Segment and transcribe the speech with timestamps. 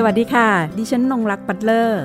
[0.00, 0.48] สวัสดีค่ะ
[0.78, 2.02] ดิฉันนงรักปัตเลอร์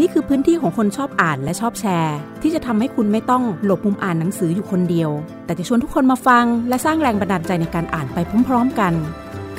[0.00, 5.10] นี่คือพื้นที่ของคนชอบอ่านและชอบแชร์ ที่จะทำให้คุณไม่ต้องหลบมุมอ่านหนังสืออยู่คนเดียว
[5.44, 8.92] แต่จะชวนทุกคนมาฟัง และสร้างแรงบันดาลใจในการอ่านไปพร้อมๆกัน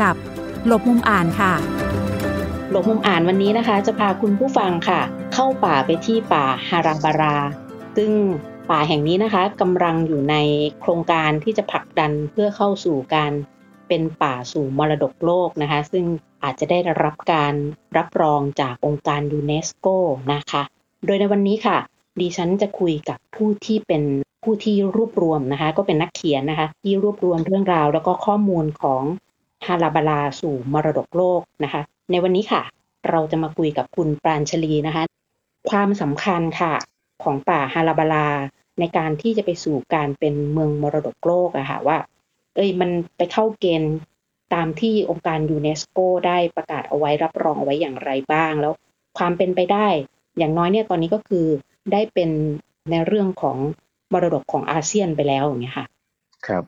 [0.01, 0.15] กับ
[0.67, 1.53] หลบมุมอ่านค่ะ
[2.71, 5.01] หลบมุมอ่านวันนี้นะคะ จะพาคุณผู้ฟังค่ะ
[5.33, 7.37] เข้าป่าไปที่ป่าฮารังบารา
[7.97, 8.11] ซึ่ง
[8.69, 10.35] ป่าแห่งนี้นะคะกำลังอยู่ใน
[10.81, 13.31] โครงการที่จะผลักดันเพื่อเข้าสู่การ
[13.87, 16.05] เป็นป่าสู่มรดกโลกนะคะ ซึ่ง
[16.43, 17.53] อาจจะได้รับการ
[17.97, 19.87] รับรองจากองค์การยูเนสโก
[20.33, 20.61] นะคะ
[21.05, 21.77] โดยในวันนี้ค่ะ
[22.19, 24.03] ดิฉันจะคุยกับผู้ที่เป็น
[24.43, 29.03] ผู้ที่รวบรวมนะคะ ก็เป็นนักเขียนนะคะ ที่รวบรวมเรื่องราว แล้วก็ข้อมูลของ
[29.67, 31.81] ฮาราบาลาสู่มรดกโลกนะคะ
[32.11, 32.61] ในวันนี้ค่ะ
[33.09, 35.03] เราจะมาคุยกับคุณปราณชลีนะคะ
[35.69, 36.73] ความสำคัญค่ะ
[37.23, 38.27] ของป่าฮาราบาลา
[38.79, 41.97] ในการที่จะไปสู่การเป็นเมืองมรดกโลกอะค่ะว่า
[42.55, 43.93] เอ้ยมันไปเข้าเกณฑ์
[44.53, 48.73] ตามที่องค์การยูเนสโกได้ประกาศเอาไว้รับรองเอาไว้อย่างไรบ้าง แล้ว
[49.17, 49.87] ความเป็นไปได้
[50.37, 51.45] อย่างน้อยเนี่ยตอนนี้ก็คือ
[51.91, 52.29] ได้เป็น
[52.89, 53.57] ในเรื่องของ
[54.13, 55.85] มรดกของอาเซียนไปแล้วอย่างเงี้ยค่ะ
[56.47, 56.63] ครับ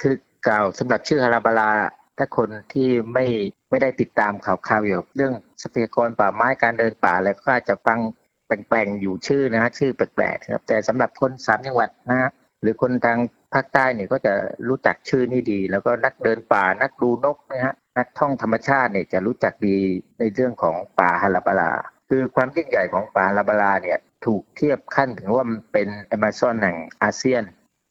[0.00, 0.14] คือ
[0.46, 1.70] กล่าวสำหรับชื่อฮาราบาลา
[2.18, 3.24] ถ้าคนที่ไม่
[3.70, 7.98] ไม่ได้ติดตามข่าวข่าวเกี่ยวกับเรื่องทรัพยากรป่าไม้การเดินป่าอะไรก็อาจจะฟัง
[8.46, 12.30] แปลงๆอยู่ชื่อนะฮะชื่อแปลกๆครับ แต่สำหรับคนสามจังหวัดนะฮะ
[12.62, 13.18] หรือคนทาง
[13.54, 14.34] ภาคใต้เนี่ยก็จะ
[14.68, 19.76] รู้จักชื่อนี่ดี แล้วก็นักเดินป่านักดูนกนะฮะนักท่องธรรมชาติเนี่ยจะรู้จักดี
[20.18, 21.72] ในเรื่องของป่าฮาราบาลา
[22.08, 27.42] คือความยิ่งใหญ่ของป่าฮาราบาลาเนี่ยถูกเทียบขั้นถึงว่ามันเป็นแอมะซอนแห่งอาเซียน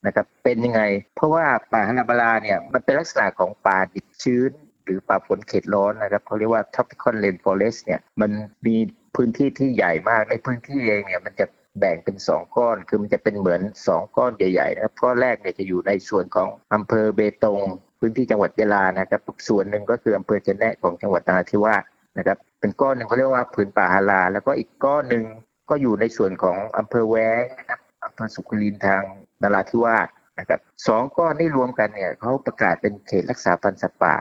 [0.05, 0.81] นะครับเป็นยังไง
[1.15, 4.51] เพราะว่าป่าฮาราบาลาเนี่ยมันเป็นลักษณะของป่าดิบชื้น
[4.83, 8.31] หรือป่าฝนเขตร้อนนะครับเขาเรียกว่า tropical rainforest เนี่ยมัน
[8.65, 8.75] มี
[9.15, 11.45] พื้นที่ที่ใหญ่มากในพื้นที่เองเนี่ยมันจะ
[11.79, 17.59] แบ่งเป็นสองก้อน คือมันจะเป็นเหมือนสองก้อนใหญ่ๆนะครับก้อนแรกเนี่ยจะอยู่ในส่วนของอำเภอเบตง
[17.99, 21.83] พื้นที่จังหวัดยะลานะครับส่วนหนึ่งก็คืออำเภอจะแนะของจังหวัดนราธิวาส
[22.17, 25.23] นะครับเป็นก้อนหนึ่งเขาเรียกว่าผืนป่าฮาราแล้วก็อีกก้อนหนึ่ง
[25.69, 29.01] ก็อยู่ในส่วนของอำเภอแวงนะครับอำเภอสุขลินทาง
[29.41, 30.07] นราธิวาส
[30.39, 34.15] นะครับสองก้อนนี้รวมกันเนี่ยเขาประกาศเป็นเขตรักษาพันธุ์สัตว์ป่า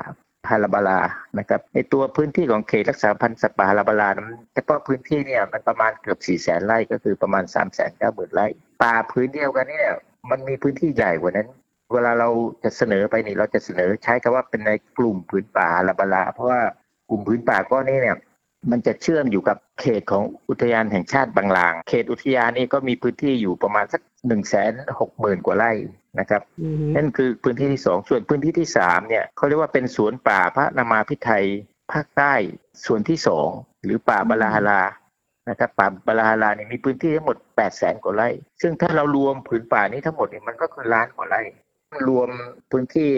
[0.51, 1.01] ฮาราบาลา
[1.39, 8.47] นะครับในตัวพื้นที่ของเขตรักษาพันธุ์สัตว์ป่าฮาราบาลานั้นเฉพาะพื้นที่เนี่ยมันประมาณเกือบ4ี่แสนไร่ก็คือประมาณ3ามแสนเก้าหมื่นไร่
[8.83, 9.89] ป่าพื้นเดียวกันเนี่ย
[10.31, 11.49] มันมีพื้นที่ใหญ่กว่านั้น
[11.93, 12.29] เวลาเรา
[12.65, 16.61] จะเสนอไปนี่เราจะเสนอใช้คำว่าเป็นในกลุ่มพื้นป่าฮาราบาลา เพราะว่า
[17.11, 18.17] กลุ่มพื้นป่าก้อนนี้เนี่ย
[18.71, 25.73] มันจะเชื่อมอยู่กับเขตของอุทยานแห่งชาติบางลาง เขตอุทยานนี้ก็มีพื้นที่อยู่ประมาณสักหนึ่งแสนหกหมื่นกว่าไร่
[26.21, 26.43] นะครับ
[26.97, 31.45] นั่นคือพื้นที่ที่สองส่วนพื้นที่ที่สามเนี่ยเขาเรียกว่าเป็นสวนป่าพระนามาพิไทย
[31.93, 32.33] ภาคใต้
[32.85, 33.49] ส่วนที่สอง
[33.85, 34.83] หรือป่าบาลาฮารา
[35.51, 38.29] นะครับป่าบาลาฮาราเนี่ยมีพื้นที่ทั้งหมด8 0 0แสนกว่าไร่
[38.63, 41.43] ซึ่งถ้าเรารวมผืนป่านี้ทั้งหมดเนี่ยมันก็คือล้านกว่าไร่
[42.09, 42.29] รวม
[42.71, 43.11] พื้นที่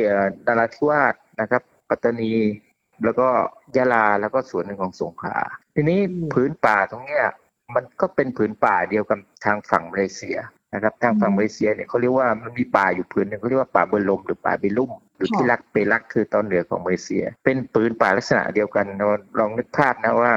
[0.46, 2.32] นราธิวาสนะครับ ปัตตานี
[3.04, 3.28] แล้วก็
[3.76, 5.36] ยะลาแล้วก็ส่วนหนึ่งของสงขลา
[5.74, 5.98] ทีนี้
[6.32, 7.24] ผืนป่าตรงเนี้ย
[7.74, 10.38] มันก็เป็นผืนป่าเดียวกับทางฝั่งมาเลเซีย
[10.74, 18.86] นะครับทางฝั่งมาเลเซียเนี่ยเขาเรียกว่ามันมีป่าอยู่ผืนนึ่งเขาเรียกว่าป่าเบอร์ลมหรือป่าเบลุ่มหรือที่รักเปรักคือตอนเหนือของมาเลเซีย เป็นผืนป่าลักษณะเดียวกัน
[19.38, 20.32] ลองนึกภาพนะว่า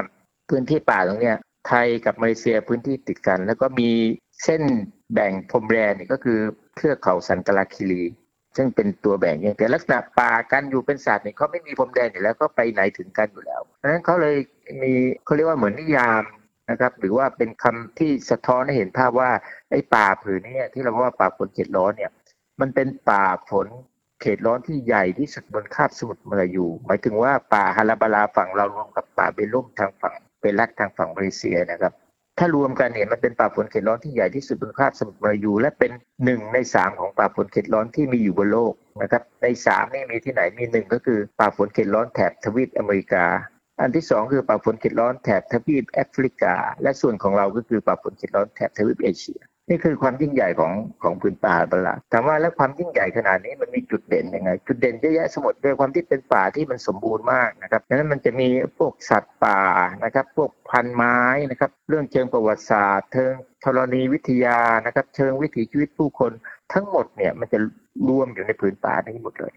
[0.50, 1.36] พื้นที่ป่าตรงเนี้ย
[1.68, 3.90] ไทยกับมาเลเซียพื้นที่ติดกัน แล้วก็มี
[4.44, 4.62] เส้น
[5.12, 6.38] แบ่งพรมแดนนี่ก็คือ
[6.76, 8.02] เทือกเขาสันกลาคิรี
[8.56, 14.36] ซึ่งเป็นตัวแบ่งอย่างแต่ลักษณะป่ากันอยู่เป็นสัตว์เนี่ยเขาไม่มีพรมแดนอยู่แล้วก็ไปไหนถึงกันอยู่แล้วเพราะฉะนั้นเขาเลย
[14.82, 14.92] มี
[15.24, 16.22] เขาเรียกว่าเหมือนนิยาม
[16.70, 19.30] นะครับ หรือว่าเป็นคำที่สะท้อนให้เห็นภาพว่า
[19.70, 22.10] ไอ้ป่าผืนนี้ที่เราว่าป่าฝนเขตร้อนเนี่ย
[22.60, 23.66] มันเป็นป่าฝน
[24.20, 31.92] เขตร้อนที่ใหญ่ที่สุดบนคาบสมุทรมาลายูหมายถึงว่าป่าฮาราบาลาฝั่งเรารวมกับป่าเบลุ่มทางฝั่งเปรักทางฝั่งมาเลเซียนะครับ
[32.38, 35.90] ถ้ารวมกันเนี่ยมันเป็นป่าฝนเขตร้อนที่ใหญ่ที่สุดบนคาบสมุทรมาลายู และเป็น
[36.24, 43.24] หนึ่งในสามของป่าฝนเขตร้อนที่มีอยู่บนโลกนะครับ ในสามนี่มีที่ไหนมีหนึ่งก็คือป่าฝนเขตร้อนแถบทวีปอเมริกา
[43.80, 49.40] อันที่สองคือป่าฝนเขตร้อนแถบทวีปแอฟริกา และส่วนของเราก็คือป่าฝนเขตร้อนแถบทวีปเอเชีย
[49.70, 50.72] นี่คือความยิ่งใหญ่ของ
[51.02, 58.48] ของพื้นป่าบลาถามว่าแล้วความยิ่งใหญ่ขนาดนี้มันมีจุดเด่นยังไง จุดเด่นเยอะแยะสมดด้วยความที่เป็นป่าที่มันสมบูรณ์มากนะครับดังนั้นมันจะมี
[58.78, 59.60] พวกสัตว์ป่า
[60.04, 61.18] นะครับ พวกพันไม้
[61.50, 63.32] นะครับ เรื่องเชิงประวัติศาสตร์เชิง
[63.64, 66.32] ธรณีวิทยานะครับ เชิงวิถีชีวิตผู้คน
[66.72, 67.58] ทั้งหมดเนี่ยมันจะ
[68.08, 69.54] รวมอยู่ในพื้นป่านี้หมดเลย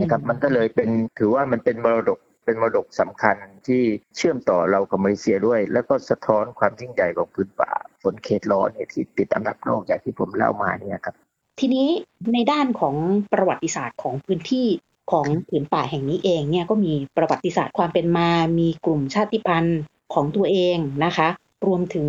[0.00, 0.88] นะครับ มันก็เลยเป็น
[1.18, 3.36] ถือว่ามันเป็นมรดก เป็นมรดกสำคัญ
[3.66, 3.82] ที่
[4.16, 7.70] เชื่อมต่อเรากับมาเลเซียด้วย แล้วก็สะท้อนความยิ่งใหญ่ของพื้นป่า
[8.02, 11.14] ฝนเขตร้อนเนี่ยที่ติดอันดับโลกอย่างที่ผมเล่ามาเนี่ยครับ
[11.60, 11.88] ทีนี้
[12.34, 12.94] ในด้านของ
[13.32, 14.66] ประวัติศาสตร์ของพื้นที่
[15.12, 19.80] ของผืนป่าแห่งนี้เองเนี่ยก็มีประวัติศาสตร์ความเป็นมา มีกลุ่มชาติพันธุ์
[20.14, 21.28] ของตัวเองนะคะ
[21.66, 22.06] รวมถึง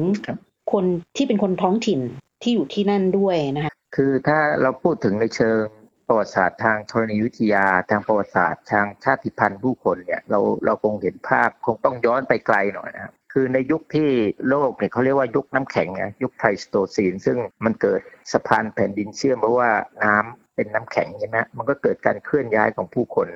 [0.72, 0.86] คน
[1.16, 2.00] ที่เป็นคนท้องถิ่น
[2.42, 5.62] ที่อยู่ที่นั่นด้วยนะคะคือถ้าเราพูดถึงในเชิง
[6.08, 14.10] ประวัติศาสตร์ทางธรณีวิทยาทางประวัติศาสตร์ทางชาติพันธุ์ผู้คนเนี่ยเราเราคงเห็นภาพคงต้องย้อนไปไกลหน่อยนะครับคือในยุคที่
[14.50, 18.02] โลกเนี่ยเขาเรียกว่ายุคน้ำแข็งนะยุคไพลสโตซีน ซึ่งมันเกิด
[18.34, 19.72] สะพานแผ่นดินเชื่อมเพราะว่า
[20.04, 23.28] น้ำเป็นน้ำแข็งใช่ไหมมันก็เกิดการเคลื่อนย้ายของผู้คน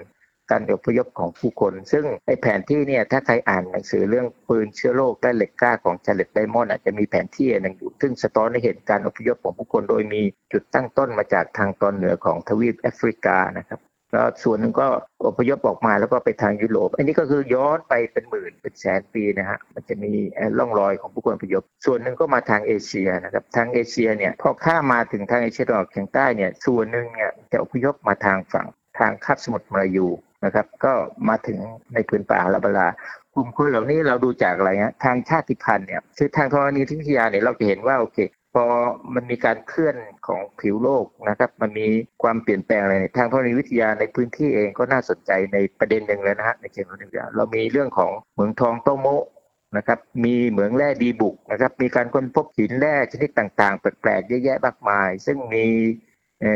[0.51, 13.79] การอพยพของผู้คน ซึ่งไอ้แผนที่เนี่ยถ้าใครอ่านหนังสือเรื่องปืนเชื้อโรคและเหล็กกล้าของจาเร็ดไดมอนด์อาจจะมีแผนที่หนึ่งอยู่ ซึ่งสะท้อนให้เห็นการอพยพของผู้คนโดยมีจุดตั้งต้นมาจากทางตอนเหนือของทวีปแอฟริกานะครับ
[14.13, 14.87] แล้วส่วนหนึ่งก็
[15.27, 20.11] อพยพออกมาแล้วก็ไปทางยุโรป อันนี้ก็คือย้อนไปเป็นหมื่นเป็นแสนปีนะฮะ มันจะมี
[20.57, 28.67] ร่องรอยของผู้คนอพยพ ส่วนหนึ่งก็มาทางเอเชียนะครับ ทางเอเชียเนี่ยพอข้ามมาถึงทางเอเชียตะวันออกเฉียงใต้เนี่ย ส่วนหนึ่งเนี่ยจะอพยพมาทางฝั่ง
[28.99, 30.07] ทางคาบสมุทรมาลายู
[30.45, 30.93] นะครับ ก็
[31.29, 31.57] มาถึง
[31.93, 32.87] ในพื้นป่าลาบลา
[33.33, 38.17] กลุ่มคนเหล่านี้เราดูจากอะไรเงี้ยทางชาติพันธุ์เนี่ยคือทางธรณีวิทยาเนี่ยเราจะเห็นว่าโอเค
[38.55, 38.65] พอ
[39.13, 39.95] มันมีการเคลื่อน
[40.27, 41.87] ของผิวโลกนะครับ มันมี
[42.23, 49.07] ความเปลี่ยนแปลงอะไรทางธรณีวิทยาในพื้นที่เองก็น่าสนใจในประเด็นหนึ่งเลยนะฮะในเชิงธรณีวิทยาเรามีเรื่องของเหมืองทองโตโม
[49.77, 55.65] นะครับมีเหมืองแร่ดีบุกนะครับมีการค้นพบหินแร่ชนิดต่างๆแปลกๆเยอะแยะมากมาย ซึ่งมี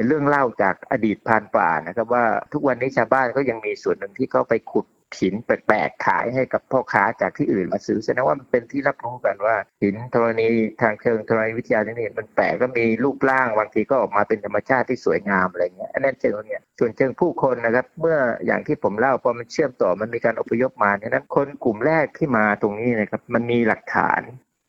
[0.05, 4.85] เรื่องเล่าจากอดีตพานป่านะครับ ว่าทุกวันนี้ชาวบ้านก็ยังมีส่วนหนึ่งที่เขาไปขุด
[5.19, 10.47] หินแปลกๆขายให้กับพ่อค้าจากที่อื่นมาซื้อแสดงว่ามันเป็นที่รับรู้กันว่าหินธรณี
[10.81, 24.21] ทางเชิงธรณีวิทยาเนี่ยมันแปลกก็มีรูปร่างบางทีก็ออกมาเป็นธรรมชาติที่สวยงามอะไรเงี้ยอันนั้นเชิงเนี่ยส่วนเชิงผู้คนนะครับ เมื่ออย่างที่ผมเล่าพอมันเชื่อมต่อมันมีการอพยพมาเนี่ยนั้นคนกลุ่มแรกที่มาตรงนี้นะครับ มันมีหลักฐาน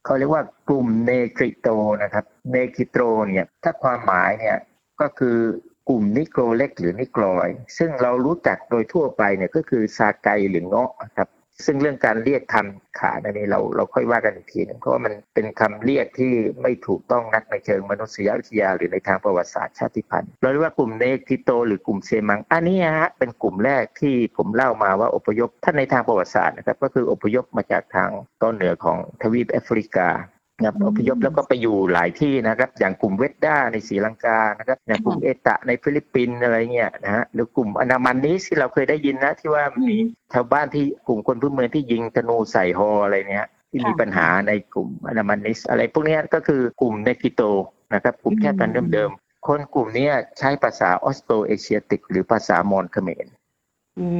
[0.04, 1.68] เขาเรียกว่ากลุ่มเนกริโต
[2.02, 2.98] นะครับเนกริโต
[3.34, 4.56] เนี่ยถ้าความหมายเนี่ย
[5.00, 5.38] ก็คือ
[5.88, 7.48] กลุ่มนิโครเล็กหรือนิโครอย
[7.78, 11.28] ซึ่งเรารู้จักโดยทั่วไปเนี่ยก็คือซาไกหรือเงาะครับ
[11.64, 16.32] ซึ่งเรื่องการเรียกคำขาในนี้เราเราค่อยว่ากันอีกทีนึงเพราะว่ามันเป็นคำเรียกที่
[16.62, 28.10] ไม่ถูกต้องนักในเชิงมนุษยวิทยา หรือในทางประวัติศาสตร์ชาติพันธุ์เราเรียกว่ากลุ่มเนกิโต หรือกลุ่มเซมัง อันนี้ฮะเป็นกลุ่มแรกที่ผมเล่ามาว่าอพยพท่านในทางประวัติศาสตร์นะครับก็คืออพยพมาจากทาง
[28.42, 30.08] ตอนเหนือของทวีปแอฟริกา
[30.58, 39.96] นะครับอพยพแล้วก็ไปอยู่หลายที่นะครับ อย่างกลุ่มเวดด้าในศรีลังกานะครับอย่างกลุ่มเอตะในฟิลิปปินส์อะไรเงี้ยนะฮะหรือกลุ่ม Andamanese ที่เราเคยได้ยินนะ ที่ว่ามี
[40.32, 47.42] ชาวบ้านที่กลุ่มคนพื้นเมืองที่ยิงธนูใส่ฮ.อะไรเนี้ยที่มีปัญหาในกลุ่ม Andamanese อะไรพวกนี้ก็คือกลุ่มเนกิโต
[47.94, 50.08] นะครับกลุ่มชาติพันธุ์เดิมๆคนกลุ่มนี้
[50.38, 53.26] ใช้ภาษาออสโตรเอเชียติก หรือภาษามอญเขมร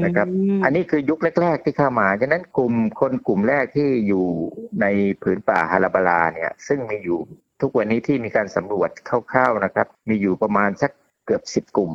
[0.05, 0.29] นะครับ
[0.65, 4.26] อันนี้คือยุคแรก ๆ ที่เข้ามาฉะนั้นกลุ่มคนกลุ่มแรกที่อยู่
[4.81, 4.87] ใน
[5.23, 7.19] ผืนป่าฮาราบาลาเนี่ย ซึ่งมีอยู่
[7.61, 8.91] ทุกวันนี้ที่มีการสำรวจ
[9.32, 10.93] คร่าวๆนะครับ มีอยู่ประมาณสัก
[11.26, 11.93] เกือบสิบกลุ่ม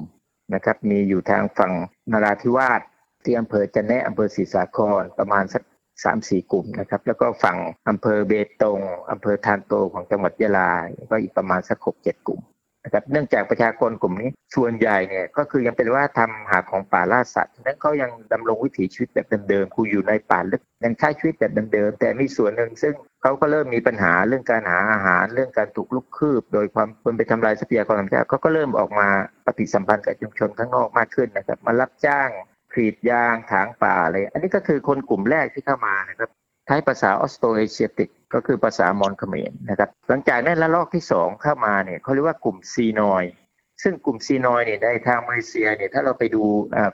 [0.53, 1.73] นะครับ มีอยู่ทางฝั่ง
[2.11, 2.81] นาราธิวาส
[3.23, 5.63] ที่อำเภอจันแนะอำเภอศรีสาครประมาณสัก
[6.03, 7.57] สามสี่กลุ่มนะครับ แล้วก็ฝั่ง
[7.89, 8.79] อำเภอเบตง
[9.11, 10.71] อำเภอทานโตของจังหวัดยะลา
[11.11, 12.41] ก็อีกประมาณสักหกเจ็ดกลุ่ม
[12.89, 29.07] นะครับเนื่องจากประชากรกลุ่มนี้ส่วนใหญ่เนี่ยก็คือยังเป็นว่าทำหาของป่าล่าสัตว์นั้นเขายังดำรงวิถีชีวิตแบบเดิมๆคูอยู่ในป่าลึกยังใช้ชีวิตแบบเดิมๆแต่มีส่วนหนึ่งซึ่งเขาก็เริ่มมีปัญหาเรื่องการหาอาหารเรื่องการถูกลุกคืบ โดยความคนไปทำลายทรัพยากรธรรมชาติเขาก็เริ่มออกมา
[29.45, 32.29] ปฏิสัมพันธ์กับชุมชนข้างนอกมากขึ้นนะครับมารับจ้าง
[32.73, 36.29] กรีดยางถางป่าอะไร อันนี้ก็คือคนกลุ่มแรกที่เข้ามานะครับ
[36.69, 43.23] ใช้ภาษาออสโตเอเชียติกก็คือภาษามอญเขมรนะครับหลังจากนั้นละลอกที่สองเข้ามาเนี่ยเขาเรียกว่ากลุ่มซีนอย
[43.83, 46.43] ซึ่งกลุ่มซีนอยเนี่ยในทางมาเลเซียเนี่ยถ้าเราไปดู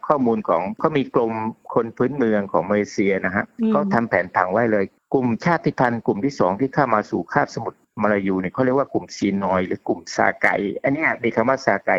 [0.08, 1.34] ข้อมูลของเขามีกรม
[1.74, 10.48] คนพื้นเมืองของมาเลเซียนะฮะเขาทำแผนผังไว้เลย กลุ่มชาติพันธุ์กลุ่มที่สองที่เข้ามาสู่คาบสมุทรมาลายูเนี่ยเขาเรียกว่ากลุ่มซีนอย หรือกลุ่มซาไก
[10.84, 11.92] อันนี้มีคำว่าซาไก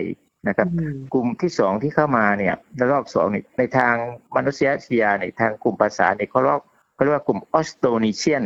[0.49, 0.69] นะครับ
[1.15, 3.95] กลุ่มที่สองที่เข้ามาเนี่ยระลอกสองเนี่ยในทาง
[4.37, 6.63] มนุษยวิทยาในทางกลุ่มภาษาเนี่ยเขาเรียก
[6.97, 8.45] เขาเรียกว่ากลุ่มออสโตรนีเซียน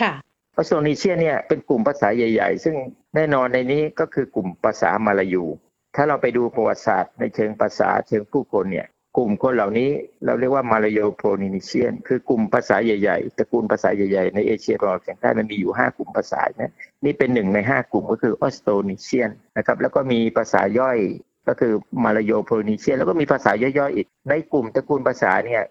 [0.00, 0.12] ค่ะ
[0.56, 2.76] ออสโตรนีเซียนเนี่ยเป็นกลุ่มภาษาใหญ่ ๆ ซึ่ง
[3.14, 5.44] แน่นอนในนี้ก็คือกลุ่มภาษามาลายู
[5.96, 8.86] ถ้าเราไปดูประวัติศาสตร์ในเชิงภาษาเชิงผู้คนเนี่ย
[9.16, 9.90] กลุ่มคนเหล่านี้
[10.24, 16.72] เราเรียกว่ามาลาโยโพลินีเซียน คือกลุ่มภาษาใหญ่ๆตระกูลภาษาใหญ่ๆในเอเชียตะวันออกเฉียงใต้มันมีอยู่ 5 กลุ่มภาษานะ
[17.04, 20.98] นี่เป็นหนึ่งใน 5 กลุ่มก็คือออสโตรนีเซียนนะครับแล้วก็มีภาษาย่อย
[21.48, 21.72] ก็คือ
[22.04, 25.62] มาลาโยโพลินีเซียน แล้วก็มีภาษาย่อยๆอีก ในกลุ่มตระกูลภาษาเนี่ย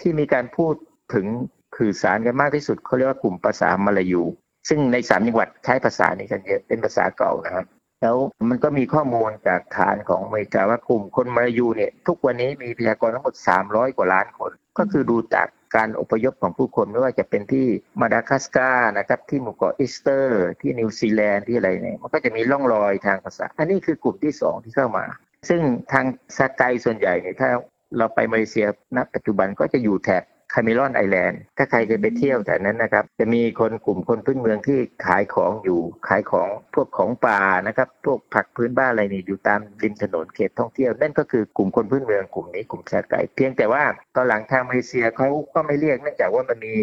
[0.00, 0.74] ที่มีการพูด
[1.14, 1.26] ถึง
[1.76, 4.22] สื่อสารกันมากที่สุดเขาเรียกว่ากลุ่มภาษามาลายู
[4.68, 7.66] ซึ่งในสามจังหวัดใช้ภาษานี้กันเยอะเป็นภาษาเก่านะครับ
[8.02, 8.16] แล้ว
[8.48, 13.34] มันก็มีข้อมูลจากฐานของอเมริกาว่ากลุ่มคนมาลายูเนี่ยทุกวันนี้มีประชากรทั้งหมด
[13.66, 17.66] 300 กว่าล้านคน ก็คือดูจากการอพยพของผู้คนไม่ว่าจะเป็นที่
[18.00, 25.04] มาดากัสการ์นะครับที่หมู่เกาะอิสเตอร์ ที่นิวซีแลนด์ที่อะไรเนี่ยมันก็จะมีร่องรอยทางภาษา อันนี้คือกลุ่มที่สองที่เข้ามา
[25.48, 25.60] ซึ่ง
[25.92, 26.04] ทาง
[26.38, 27.50] สกส่วนใหญ่เนี่ยถ้า
[27.98, 43.82] เราไปมาเลเซียณปัจจุบันก็จะอยู่แถบ คาเมรอนไอแลนด์ถ้าใครเคยไปเที่ยวแต่นั้นนะครับ จะมีคนกลุ่มคนพื้นเมืองที่ขายของอยู่ขายของพวกของป่านะครับพวกผักพื้นบ้านอะไรนี่อยู่ตามริมถนนเขตท่องเที่ยวนั่นก็คือกลุ่มคนพื้นเมืองกลุ่มนี้กลุ่มชาติไก่เพียงแต่ว่า
[44.14, 46.74] ตอนหลังทางมาเลเซียเขาก็ไม่เรียกเนื่องจากว่ามันมี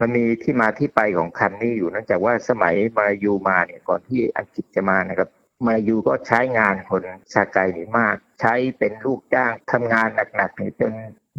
[0.00, 5.28] มันมีที่มาที่ไปของคำนี้อยู่เนื่องจากว่าสมัยมายูมาเนี่ยก่อนที่อังกฤษจะมานะครับ
[5.66, 7.02] มายูก็ใช้งานคน
[7.32, 10.92] ชาไกนี่มาก ใช้เป็นลูกจ้างทำงานหนักๆนี่จน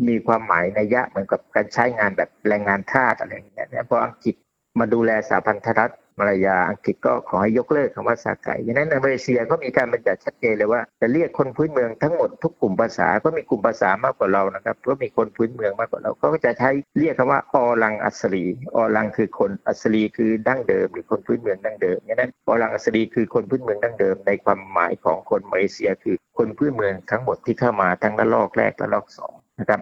[0.08, 4.36] มีความหมายในยะเหมือนกับการใช้งานแบบแรงงานทาสอะไรอย่างเงี้ยพออังกฤษ
[4.80, 16.70] มาดูแลสาพันธรัฐมาลายาอังกฤษก็ขอให้ยกเลิกคำว่าสาไก่ดังนั้นในมาเลเซียก็มีการบัญญัติชัดเจนเลยว่าจะเรียกคนพื้นเมืองทั้งหมดทุกกลุ่มภาษาก็มีกลุ่มภาษามากกว่าเรานะครับก็มีคนพื้นเมืองมากกว่าเราก็จะใช้
[17.00, 18.44] เรียกคำว่าอลังอัสรี
[18.76, 29.33] อลังคือคนอัสรีคือดั้งเดิม หรือคนพื้นเมืองดั้งเดิมดังนั้นอลังอัสรีคือคนพื้นเมืองดั้งเดิม ในความหมายของคนมาเลเซียคือคนพื้นเมืองทั้งหมดที่เข้ามาทั้งระลอกแรกและระลอกสอง
[29.64, 29.82] นะครับ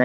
[0.00, 0.04] ใน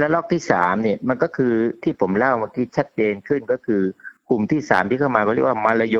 [0.00, 1.52] ระลอกที่สามเนี่ยมันก็คือ
[1.82, 3.82] ที่ผมเล่าเมื่อกี้ชัดเจนขึ้นก็คือ
[4.28, 5.98] กลุ่มที่สามที่เข้ามาเขาเรียกว่ามาลาโย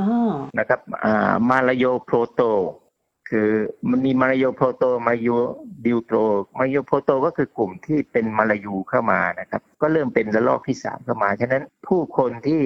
[0.00, 0.08] อ๋อ
[0.58, 2.42] นะครับอ่ามาลาโยโปรโต
[3.30, 3.50] คือ
[3.90, 5.30] มันมีมาลาโยโปรโตมาลาโย
[5.86, 6.16] ดิวโตร
[6.58, 12.62] มาลาโยโปรโตก็คือกลุ่มที่เป็นมาลายูเข้ามานะครับ ก็เริ่มเป็นระลอกที่สามเข้ามา ฉะนั้นผู้คนที่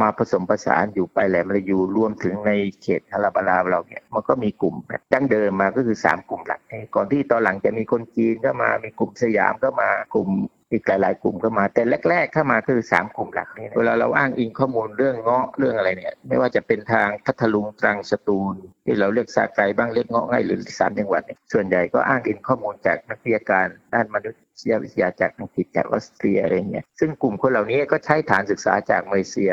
[0.00, 6.60] มาผสมผสานอยู่ไปแหลมมาลายูรวมถึงในเขตฮาราบาราเราเนี่ยมันก็มีกลุ่มแบบดั้งเดิมมาก็คือสามกลุ่มหลัก
[6.94, 10.28] ก่อนที่ตอนหลังจะมีคนจีนก็มามีกลุ่มสยามก็มากลุ่ม
[10.72, 18.54] อีกหลาย ๆ กลุ่มเข้ามาแต่แรก ๆ เข้ามาคือสามกลุ่มหลักนี่เวลาเราอ้างอิงข้อมูลเรื่องเงาะเรื่องอะไรเนี่ย ไม่ว่าจะเป็นทางพัทลุงตรังสตูล
[18.84, 24.34] ที่เราเรียกสาไกบ้างเรียกเงาะง่ายหรือสามจังหวัดเนี่ยส่วนใหญ่ก็อ้างอิงข้อมูลจากนักวิทยาการด้านมนุษ
[24.70, 29.52] ยวิทยาจากอังกฤษจากออสเตรียอะไรเงี้ยซึ่งกลุ่มคนเหล่านี้ก็ใช้ฐานศึกษาจากมาเลเซีย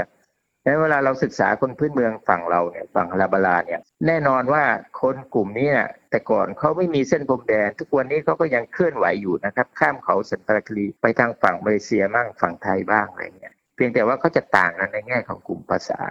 [0.68, 4.64] แล้วเวลาเราศึกษาคนพื้นเมืองฝั่งเราเนี่ยฝั่งฮาราบาลาเนี่ยแน่นอนว่า
[5.02, 16.02] คนกลุ่มนี้เนี่ยแต่ก่อนเขาไม่มีเส้นพรมแดน ทุกวันนี้เขาก็ยังเคลื่อนไหวอยู่นะครับข้ามเขาสันตะคลีไปทางฝั่งมาเลเซียบ้างฝั่งไทยบ้างอะไรเงี้ยเพียงแต่ว่าเขาจะต่างกันในแง่ของกลุ่มภาษา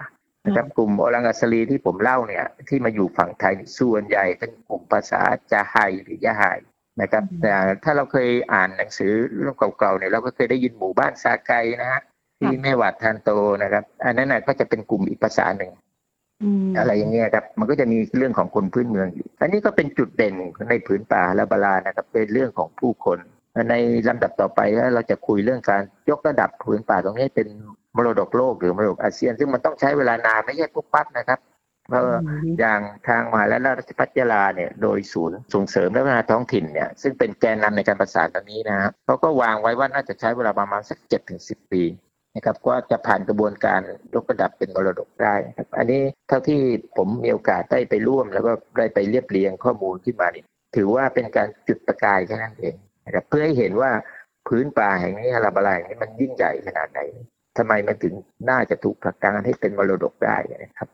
[0.46, 5.20] นะครับกลุ่มอลังอัสลีที่ผมเล่าเนี่ยที่มาอยู่ฝั่งไทยส่วนใหญ่เป็นกลุ่มภาษา
[5.52, 6.44] จาไฮหรือยะไฮ
[7.00, 12.02] นะครับแต่ถ้าเราเคยอ่านหนังสือเรื่องเก่าๆเนี่ยเราก็เคยได้ยินหมู่บ้านซาไกนะฮะ
[12.38, 13.30] ที่แม่หวัดทานโต
[13.62, 15.70] นะครับ อันนั้นน่ะก็จะเป็นกลุ่มอีกภาษาหนึ่ง
[16.42, 20.34] อืมอะไรอย่างเงี้ยครับ มันก็จะมีเรื่องของคนพื้นเมืองอยู่ อันนี้ก็เป็นจุดเด่น
[20.70, 23.18] ในผืนป่าและบาลานะครับ เป็นเรื่องของผู้คน
[23.70, 23.74] ใน
[24.08, 27.46] ลำดับต่อไปแล้วเราจะคุยเรื่องการยกระดับผืนป่าตรงนี้เป็น
[27.96, 31.38] มรดกโลกหรือมรดกอาเซียน ซึ่งมันต้องใช้เวลานานไม่ใช่ปุ๊บปั๊บนะครับ
[31.88, 32.02] เพราะ
[32.60, 41.82] อย่างทางมหาวิทยาลัยราชภัฏยาลาเนี่ย โดยศูนย์ส่งเสริมและพัฒนาท้องถิ่นเนี่ย ซึ่งเป็นแกนนำในการประสานตรงนี้นะครับเขาก็วางไว้ว่าน่าจะใช้เวลาประมาณสักเจ็ดถึงสิบปี
[42.36, 43.80] นะครับก็จะผ่านกระบวนการ
[44.14, 46.60] ยกระดับเป็นมรดกได้ครับอันนี้เท่าที่
[46.96, 50.44] ผมมีโอกาสได้ไปร่วม แล้วก็ได้ไปเรียบเรียงข้อมูลขึ้นมานี่
[50.76, 52.74] ถือว่าเป็นการจุดประกายแค่นั้นเอง
[53.06, 53.90] นะครับเพื่อให้เห็นว่า
[54.48, 57.00] พื้นป่าแห่งนี้ฮาราบาลาแห่งนี้มันยิ่งใหญ่ขนาดไหน
[57.58, 58.14] ทำไมมันถึง
[58.50, 60.88] น่าจะถูกผลักดันให้เป็นมรดกได้นะครับ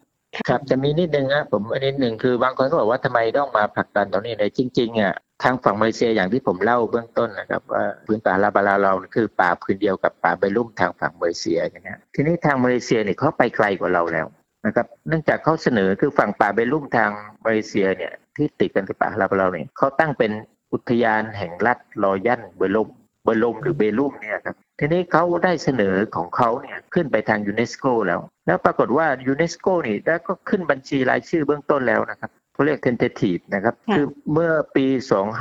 [0.48, 14.26] ครับจะมีนิดนึงนะผมอันนิดหนึ่งคือบางคนก็บอกว่าทำไมต้องมาผลักดันตรงนี้เลยจริงๆอะทางฝั่งมาเลเซียอย่างที่ผมเล่าเบื้องต้นนะครับว่าพื้นป่าลาบาลาเราคือป่าพื้นเดียวกับป่าใบลุ่มทางฝั่งมาเลเซียอย่างเงี้ยทีนี้ทางมาเลเซียเนี่ยเขาไปไกลกว่าเราแล้ว
[14.66, 17.10] นะครับเนื่องจากเขาเสนอคือฝั่งป่าเบลุ่มทาง
[17.44, 20.32] มาเลเซียเนี่ยที่ติดกันกับป่าฮาลาบาลาเนี่ยเขาตั้งเป็น
[20.72, 22.88] อุทยานแห่งรัฐรอยัลเบลุ่ม
[23.24, 34.86] เบลมหรือเบลุ่มเนี่ยครับทีนี้เขาได้เสนอของเขาเนี่ยขึ้นไปทางยูเนสโกแล้ว แล้วปรากฏว่ายูเนสโกนี่ได้ก็ขึ้นบัญชีรายชื่อเบื้องต้นแล้วนะครับเขาเรียก tentative นะครับค่ะคือเมื่อปี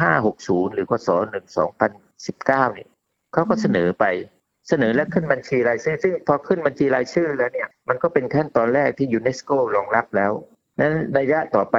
[0.10, 1.10] 2560 หรือพศ
[2.08, 2.88] 2019เนี่ย
[3.34, 4.06] เขาก็เสนอไป
[4.70, 10.32] เสนอและขึ้นบัญชีรายชื่อ ซึ่งพอขึ้นบัญชีรายชื่อแล้วเนี่ยมันก็เป็นขั้นตอนแรกที่ยูเนสโกรองรับแล้ว
[10.80, 11.78] นั้นระยะต่อไป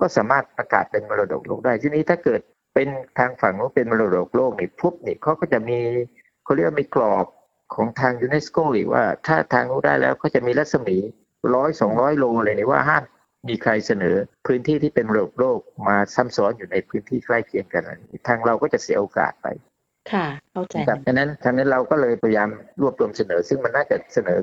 [0.00, 2.40] ก็สามารถประกาศเป็นมรดกโลกได้ ทีนี้ถ้าเกิด
[2.78, 5.78] เป็นทางฝั่งนู้นเป็นมรดกโลกนี่ปุ๊บนี่เขาก็จะมี
[6.44, 7.26] เขาเรียกว่ามีกรอบ
[7.74, 10.96] ของทางยูเนสโกอีกว่า ถ้าทางนู้นได้แล้วก็จะมีรัศมี
[11.54, 13.04] ร้อยสองร้อยโลเลยนี่ว่าห้าม
[13.48, 14.16] มีใครเสนอ
[14.46, 15.58] พื้นที่ที่เป็นมรดกโลก
[15.88, 19.46] มาซ้ำซ้อนอยู่ในพื้นที่ใกล้เคียงกันอันนี้ทางเราก็จะเสียโอกาสไป
[20.12, 22.48] ค่ะเข้าใจครับฉะนั้นฉะนั้นเราก็เลยพยายาม
[22.80, 24.38] รวบรวมเสนอ ซึ่งมันน่าจะเสนอ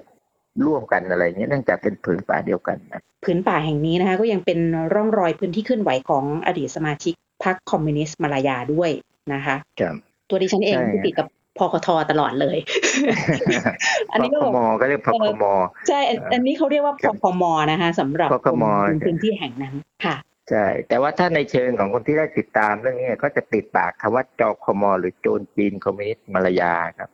[0.65, 4.59] ร่วมกันอะไรเงี้ยเนื่องจากเป็นผืนป่าเดียวกันนะผืนป่าแห่งนี้นะคะก็ยังเป็น
[4.93, 8.89] ร่องรอยพื้นที่เคลื่อนไหวของอดีตสมาชิก พรรคคอมมิวนิสต์มาลายาด้วย
[9.33, 9.95] นะคะครับ
[10.29, 11.27] ตัวดิฉันเองใช่ที่ติดกับ
[11.57, 12.57] พคทตลอดเลย
[14.11, 15.45] อันนี้ก็พบอกคมก็เรียกพคม
[15.87, 19.75] ใช่อันอันนี้เขาเรียกว่าพครับคมนะคะสำหรับพคมคนพื้นที่แห่งนั้น
[20.05, 20.15] ค่ะ
[20.49, 27.09] ใช่ แต่ว่าถ้าในเชิงของคนที่ได้ติดตามเรื่องนี้ก็จะติดปากคำว่าจอคมหรือโจรจีนคอมมิวนิสต์มาลายาครับ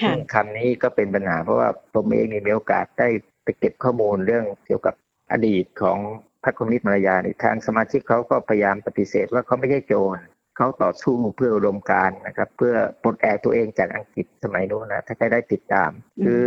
[0.00, 3.08] ค่ะซึ่งคำนี้ก็เป็นปัญหาเพราะว่าผมเองนี่มีโอกาสได้
[3.44, 4.94] ไปเก็บข้อมูลเรื่องเกี่ยวกับ
[5.32, 5.98] อดีตของ
[6.44, 10.18] พรรคคอมมิวนิสต์มาลายาในทางสมาชิกเขาก็พยายามปฏิเสธว่าเขาไม่ใช่โจร
[10.56, 15.90] เขาต่อสู้เพื่ออุดมการณ์นะครับ เพื่อปลดแอกตัวเองจากอังกฤษสมัยโน้นนะถ้าใครได้ติดตาม
[16.24, 16.42] คือ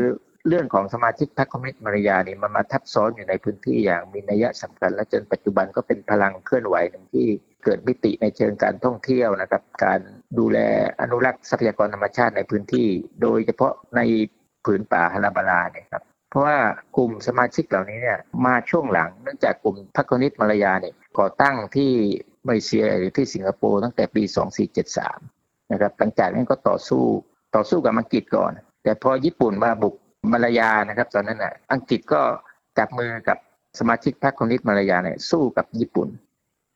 [0.48, 7.28] เรื่องของสมาชิกพรรคคอมมิวนิสต์มาลายานี่มันมาทับซ้อนอยู่ในพื้นที่อย่างมีนัยสำคัญ และจนปัจจุบันก็เป็นพลังเคลื่อนไหวหนึ่งที่
[7.64, 10.00] เกิดมิติในเชิงการท่องเที่ยวนะครับ การ
[10.40, 10.60] ดูแล
[11.02, 12.88] อนุรักษ์ทรัพยากรธรรมชาติในพื้นที่
[13.22, 14.02] โดยเฉพาะใน
[14.66, 16.58] ผืนป่าฮาราบาราเนี่ยครับ เพราะว่า
[16.96, 21.92] กลุ่มสมาชิกเหล่านี้เนี่ยมาช่วงหลังเนื่องจากกลุ่มพรรคคอมมิวนิสต์มาลายาเนี่ยก่อตั้งที่
[22.48, 24.24] มาเลเซียหรือที่สิงคโปร์ตั้งแต่ปี
[24.98, 27.04] 2473 นะครับหลังจากนั้นก็ต่อสู้
[27.56, 28.52] ต่อสู้กับอังกฤษก่อน
[28.84, 29.96] แต่พอญี่ปุ่นมาบุก
[30.32, 32.22] มาลายานะครับตอนนั้นน่ะอังกฤษก็
[32.78, 33.38] จับมือกับ
[33.80, 36.10] สมาชิกพรรคคอมมิวนิสต์มาลายาเนี่ยสู้กับญี่ปุ่น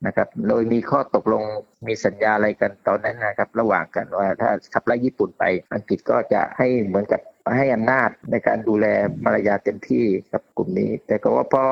[0.07, 1.43] นะครับ โดยมีข้อตกลง
[1.87, 5.43] มีสัญญาอะไรกันตอนนั้นนะครับ ระหว่างกันว่าถ้าขับไล่ญี่ปุ่นไป
[5.73, 7.21] อังกฤษก็จะให้เหมือนกับ
[7.57, 8.85] ให้อำนาจในการดูแล
[9.23, 11.63] มาลายาเต็มที่กับกลุ่มนี้ แต่ก็ว่าพอ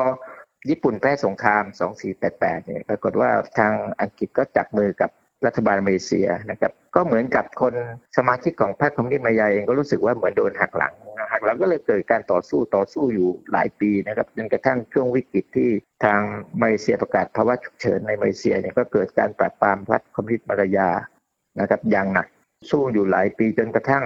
[0.68, 1.64] ญี่ปุ่นแพ้สงคราม
[2.14, 5.10] 2488 เนี่ยปรากฏว่าทางอังกฤษก็จับมือกับ
[5.46, 7.74] รัฐบาลมาเลเซียนะครับก็เหมือนกับคน
[8.16, 10.94] สมาชิกของพรรคคอมมิวนิสต์มาลายาเองก็รู้สึกว่าเหมือนโดนหักหลัง
[11.32, 15.70] หักหลังก็เลยเกิดการต่อสู้ต่อสู้อยู่หลายปีนะครับจนกระทั่งช่วงวิกฤตที่
[16.04, 16.20] ทาง
[16.60, 20.90] มาเลเซียประกาศภาวะฉุกเฉินในมาเลเซียเนี่ยก็เกิดการปราบปรามพรรคคอมมิวนิสต์มาลายา
[21.60, 22.26] นะครับอย่างหนัก
[22.70, 24.04] สู้อยู่หลายปีจนกระทั่ง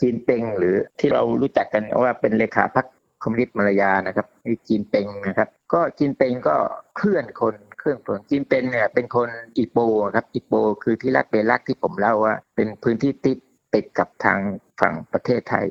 [0.00, 2.86] จีนเป็งหรือที่เรารู้จักกันว่าเป็นเลขาพรรค
[3.22, 6.56] คอมมิวนิสต์มาลายานะครับนี่จีนเป็งนะครับ ก็จีนเป็งก็
[6.96, 9.28] เคลื่อนคนเคลื่อนคนจีนเป็งเนี่ยเป็นคน
[9.58, 9.78] อีโปห์
[10.16, 10.52] ครับอีโปห์
[10.82, 13.38] คือที่รัฐเปรักที่ผมเล่าว่า เป็นพื้นที่ติด
[13.74, 14.38] ติดกับทาง
[14.80, 15.66] ฝั่งประเทศไทย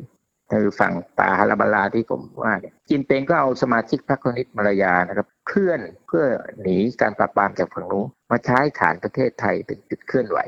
[0.51, 6.25] คือฝั่งป่าฮาลาบาลาที่ผมว่าเนี่ยจีนเป็งก็เอาสมาชิกพรรคคอมมิวนิสต์มาลายานะครับ เคลื่อนเพื่อ
[6.61, 10.39] หนีการปราบปรามจากฝั่งนู้นมาใช้ฐานประเทศไทยเป็นจุดเคลื่อนไหว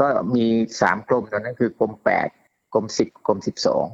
[0.00, 0.46] ก็มี
[0.80, 2.28] สามกรมตอนนั้นคือกรมแปด
[2.74, 3.86] กรมสิบกรมสิบสอง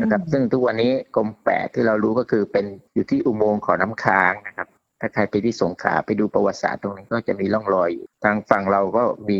[0.00, 4.68] นะครับซึ่งทุกวันนี้กรมแปดที่เรารู้ก็คือเป็นอยู่ที่อุโมงค์ขอน้ำค้างนะครับ
[5.00, 9.36] ถ้าใครไปที่สงขลาไปดูประวัติศาสตร์ตรงนี้ก็จะมีร่องรอยอยู่ทางฝั่งเราก็มี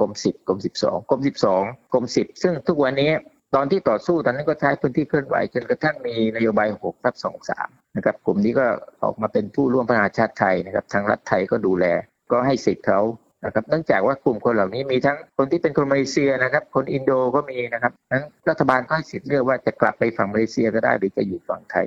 [0.00, 3.10] กรมสิบกรมสิบสองกรมสิบสองกรมสิบซึ่งทุกวันนี้
[3.54, 8.66] ตอนที่ต่อสู้ตอนนั้นก็ใช้พื้นที่เคลื่อนไหวจนกระทั่งมีนโยบายหกทับสองสามนะครับกลุ่มนี้ก็
[9.02, 11.86] ออกมาเป็นผู้ร่วมพัฒนาชาติไทยนะครับ ทางรัฐไทยก็ดูแล
[12.32, 13.00] ก็ให้สิทธิ์เขา
[13.44, 21.86] นะครับเนื่องจากว่ากลุ่มคนเหล่านี้มีทั้งคนที่เป็นคนมาเลเซียนะครับ คนอินโดก็มีนะครับนั้นรัฐบาลก็ให้สิทธิ์เลือกว่าจะกลับไปฝั่งมาเลเซียก็ได้หรือจะอยู่ฝั่งไทย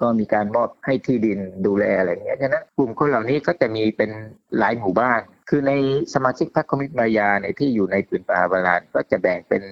[0.00, 4.10] ก็มีการมอบให้ที่ดินดูแลอะไรเงี้ยฉะนั้นกลุ่มคนเหล่านี้ก็จะมีเป็น
[4.58, 5.72] หลายหมู่บ้าน คือใน
[6.14, 9.62] สมาชิกพรรคคอมมิวนิสต์มาลายาเนี่ยที่อยู่ในผืนป่าบาลาก็จะแบ่งเป็น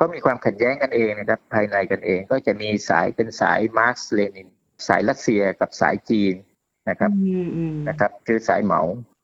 [0.00, 4.48] ก็มีความขัดแย้งกันเองนะครับภายในกันเองก็จะมีสายเป็นสายมาร์กส์เลนิน
[4.88, 6.34] สายรัสเซียกับสายจีน
[6.88, 7.10] นะครับ
[7.88, 8.80] นะครับคือสายเหมา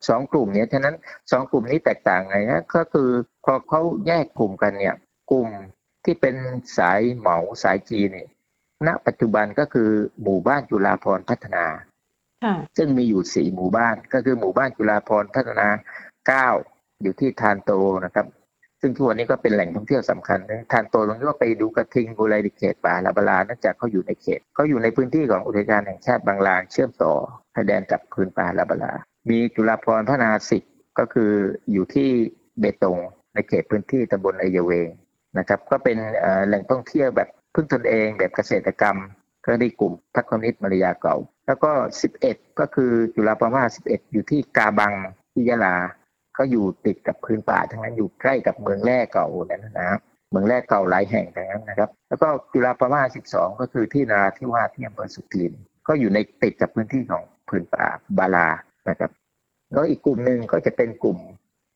[0.08, 0.94] สองกลุ่มนี้ฉะนั้น
[1.32, 3.08] สองกลุ่มนี้แตกต่างไงนะก็คือ
[3.44, 4.94] พอเขาแยกกลุ่มกันเนี่ย
[5.30, 5.48] กลุ่ม
[6.04, 6.36] ที่เป็น
[6.78, 8.28] สายเหมาสายจีนเนี่ย
[8.86, 9.90] ณปัจจุบันก็คือ
[10.22, 11.64] หมู่บ้านจุฬาพรพัฒนา
[12.76, 15.68] ซึ่งมีอยู่สี่หมู่บ้านก็คือหมู่บ้านจุฬาพรพัฒนา
[16.28, 16.48] เก้า
[17.02, 17.72] อยู่ที่ทานโต
[18.04, 18.26] นะครับ
[18.80, 27.12] ซึ่งทุกวันนี้ก็เป็นแหล่งท่องเที่ยวสำคัญนะทานโตตรงนี้ก็ไปดูกระทิงบูไรดิเขตป่าลาบาลาเนื่องจากเขาอยู่ในเขตเขาอยู่ในพื้นที่ของอุทยานแห่งชาติบางลางเชื่อมต่อ
[27.54, 28.92] ชายแดนกับพื้นป่าลาบาลา
[29.30, 30.62] มีจุฬาพรพระนาสิก
[30.98, 31.32] ก็คือ
[31.72, 32.10] อยู่ที่
[32.60, 32.98] เบตง
[33.34, 34.88] ในเขตพื้นที่ตำบลไอยเวง
[35.38, 35.96] นะครับ ก็เป็น
[36.46, 38.96] แหล่งท่องเที่ยวแบบพึ่งตนเองแบบเกษตรกรรม
[39.44, 41.70] ก็ได้กลุ่มพักคอมมิวนิสต์มาริยาเก่า แล้วก็
[42.14, 44.92] 11 ก็คือจุฬาพรพนา11อยู่ที่กาบัง
[45.32, 45.76] ที่ยะลา
[46.38, 55.52] ก็อยู่ติดกับพื้นป่าทั้งนั้นอยู่ใกล้กับเมืองแร่เก่านั่นนะครับเมืองแร่เก่าหลายแห่งทั้งนั้นนะครับ แล้วก็จุฬาประมาณ12 ก็คือที่นาที่ว่าที่อำเภอสุคิริน
[55.88, 57.86] ก็อยู่ในติดกับพื้นที่ของพื้นป่า
[58.18, 58.48] บาลา
[58.88, 59.10] นะครับ
[59.72, 61.18] แล้วอีกกลุ่มหนึ่งก็จะเป็นกลุ่ม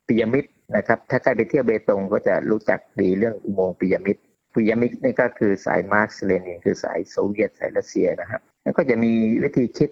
[0.06, 4.20] ปิยมิตรนะครับ ถ้าใครไปเที่ยวเบตงก็จะรู้จักดีเรื่องอุโมงค์ปิยมิตร
[4.54, 9.90] ปิยมิตรนี่ก็คือสายมาร์กส์เลนินคือสายโซเวียตสายรัสเซียนะครับแล้วก็จะมีวิธีคิด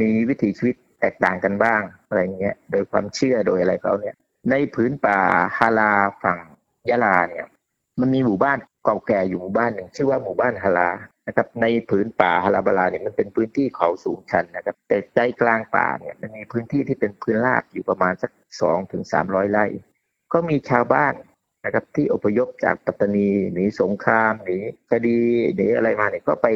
[0.00, 4.14] มีวิถีชีวิตแตกต่างกันบ้างอะไรเงี้ยโดยความเชื่อโดยอะไรเขาเนี่ย
[4.50, 5.18] ในพื้นป่า
[5.58, 6.38] ฮาลาฝั่ง
[6.90, 7.46] ยะลาเนี่ย
[8.00, 10.90] มันมีหมู่บ้านเก่าแก่อยู่หมู่บ้านหนึ่งชื่อว่าหมู่บ้านฮารา
[11.26, 19.64] นะครับในพื้นป่าฮาราบาลาเนี่ยมันเป็นพื้นที่เขาสูงชันนะครับ แต่ใจกลางป่าเนี่ยมันมีพื้นที่ที่เป็นพื้นราบอยู่ประมาณสักสองถึงสามร้อยไร่
[20.32, 21.14] ก็มีชาวบ้าน
[21.64, 24.58] นะครับที่อพยพจากปัตตานีหนีสงครามหนี
[24.90, 25.18] คดี
[25.56, 26.48] หนีอะไรมาเนี่ยก็ไป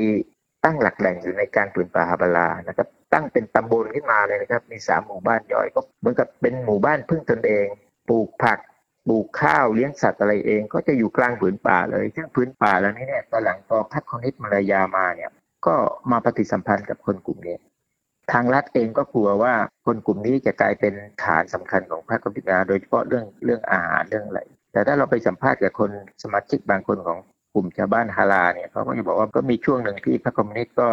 [0.65, 7.67] ตั้งหลักแหล่งอยู่ในการผืนป่าฮาบาลานะครับ ตั้งเป็นตำบลขึ้นมาเลยนะครับ มีสามหมู่บ้านย่อยก็เหมือนกับเป็นหมู่บ้านพึ่งตนเอง
[8.09, 8.59] ปลูกผัก
[9.11, 15.31] ลูกข้าวเลี้ยงสัตว์อะไรเอง ก็จะอยู่กลางผืนป่าเลยซึ่งผืนป่าแล้วนี้เนี่ยตอนหลังพอพักคอนิสมาลายามาเนี่ย
[15.67, 15.75] ก็
[16.11, 17.57] มาปฏิสัมพันธ์กับคนกลุ่มนี้
[18.33, 19.55] ทางรัฐเองก็กลัวว่า
[19.87, 20.95] คนกลุ่มนี้จะกลายเป็น
[21.25, 24.41] ฐานสำคัญของพรรคคอมมิวนิสต์โดยเฉพาะเรื่องเรื่องอาหารเรื่องอะไร
[24.73, 25.91] แต่ถ้าเราไปสัมภาษณ์กับคน
[26.23, 27.19] สมาชิกบางคนของ
[27.55, 30.89] กลุ่มชาวบ้านฮาราเนี่ยเขาก็จะบอกว่าก็มีช่วงหนึ่งที่พรรคคอมมิวนิสต์ก็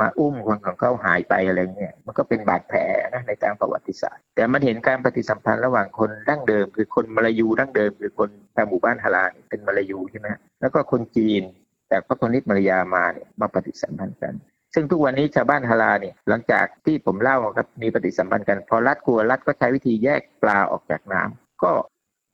[0.00, 2.80] มาอุ้มคนของเขาหายไปอะไรเงี้ยมันก็เป็นบาดแผล
[3.12, 10.26] นะในทางประวัติศาสตร์ แต่มันเห็นการปฏิสัมพันธ์ระหว่างคนดั้งเดิม คือคนมาลายูดั้งเดิม คือคนทางหมู่บ้านฮาราเป็นมาลายูใช่ไหม
[10.60, 11.42] แล้วก็คนจีน
[11.88, 14.34] แต่พระคนนิดมลายามาเนี่ยมาปฏิสัมพันธ์กัน
[14.74, 21.72] ซึ่งทุกวันนี้ชาวบ้านฮาราเนี่ยหลังจากที่ผมเล่าครับมีปฏิสัมพันธ์กันพอรัฐกลัวรัฐก็ใช้วิธีแยกปลาออกจากน้ำก็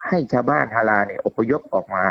[0.08, 2.04] ให้ชาวบ้านฮาราเนี่ยอพยพออกมา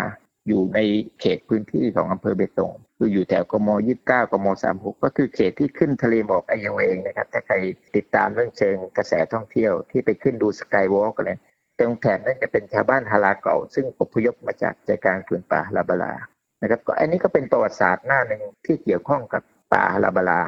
[0.49, 0.79] อยู่ใน
[1.19, 7.55] เขตพื้นที่ของอำเภอเบตงคืออยู่แถวกมยี่สิบเก้ากมสามหกก็คือเขตที่ขึ้นทะเลหมอกไอเยเองนะครับถ้าใคร
[7.95, 11.37] ติดตามเรื่องเชิงกระแสท่องเที่ยวที่ไปขึ้นดูสกายวอล์กเลย
[11.79, 16.13] ตรงแถบนั้นจะเป็นชาวบ้านฮาลาเก่า ซึ่งอพยพมาจากใจกลางผืนป่าฮาลาบาลา
[16.61, 20.41] นะครับก็อันนี้ก็เป็นประวัติศาสตร์หน้าหนึ่งที่เกี่ยวข้องกับป่าฮาลาบาลา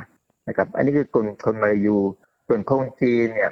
[0.48, 1.98] นะครับ อันนี้คือกลุ่มคนมาลายู
[2.48, 3.52] ส่วนคนจีนเนี่ย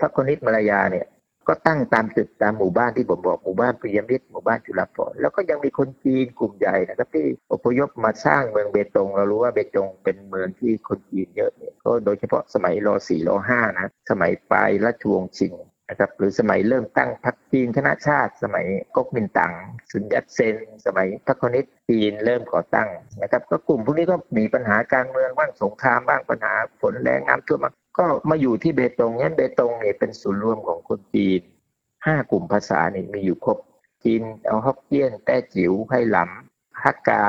[0.00, 1.06] พรรคคอมมิวนิสต์มาลายาเนี่ย
[1.48, 15.54] ก็ตั้งตามจุดตามหมู่บ้านที่ผมบอกหมู่บ้านปิยมิตรหมู่บ้านจุฬาภรณ์แล้วก็ยังมีคนจีนกลุ่มใหญ่นะครับที่อพยพมาสร้างเมืองเบตงเรารู้ว่าเบตงเป็นเมืองที่คนจีนเยอะเนี่ยก็โดยเฉพาะสมัยรอสี่รอห้านะสมัยปลายราชวงศ์ชิง
[15.88, 19.52] นะครับหรือสมัยเริ่มตั้งพรรคจีนคณะชาติ สมัยก๊กมินตั๋ง
[19.90, 20.56] ซุนยัตเซน
[20.86, 22.88] สมัยพรรคคอมมิวนิสต์จีนเริ่มก่อตั้ง
[23.22, 27.66] นะครับก็กลุ่มพวกนี้ก็มีปัญหาการเมืองบ้างสงครามบ้างปัญหาฝนแรงน้ำท่วม
[27.98, 31.40] ก็มาอยู่ที่เบตงงั้นเบตงเนี่ยเป็นศูนย์รวมของคนจีน
[32.06, 33.58] ห้ากลุ่มภาษาเนี่ยมีอยู่ครบ
[34.04, 37.24] จีนเอาฮอกเกี้ยนแต้จิ๋วไฮหลำฮักกา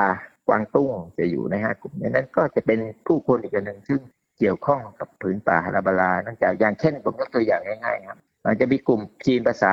[0.47, 4.01] กวางตุ้งจะอยู่ในห้ากลุ่มนั้นก็จะเป็นผู้คนอีกหนึ่งซึ่ง
[4.39, 9.71] เกี่ยวข้องกับผืนป่าฮาราบาลานั่นจากอย่างเช่นผมยกตัวอย่างง่ายๆครับมันจะมีกลุ่มจีนภาษา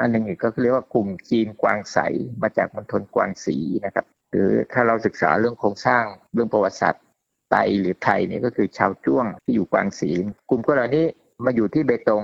[0.00, 1.98] อันหนึ่งอีกก็เรียกว่ากลุ่มจีนกวางใส
[2.42, 7.02] มาจากมณฑลกวางสีนะครับหรือถ้าเราศึกษาเรื่องโครงสร้างเรื่องประวัติศาสตร์
[7.50, 10.10] ไตหรือไทยนี่ก็คือชาวจ้วงที่อยู่กวางสี
[10.50, 11.06] กลุ่มคนเหล่านี้
[11.44, 12.22] มาอยู่ที่เบตง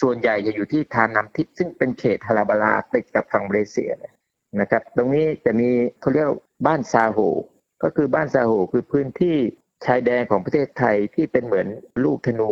[0.00, 3.90] ส่วนใหญ่จะอยู่ที่ทานน้ำทิพย์ซึ่งเป็นเขตฮาราบาลาติดกับฝั่งมาเลเซีย
[4.60, 6.28] นะครับ ตรงนี้จะมีเขาเรียก
[6.66, 7.18] บ้านซาโฮ
[7.82, 9.36] ก็คือบ้านซาโฮคือพื้นที่
[9.86, 11.66] ชายแดนของประเทศไทยที่เป็นเหมือน
[12.04, 12.50] ลูกธนู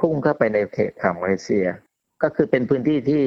[0.00, 1.66] พุ่งเข้าไปในเขตฝั่งมาเลเซีย
[2.22, 3.22] ก็คือเป็นพื้นที่ที่